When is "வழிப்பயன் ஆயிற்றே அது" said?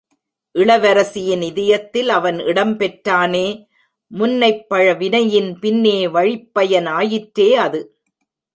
6.07-7.81